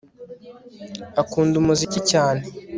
[1.21, 2.41] Akunda umuziki cyane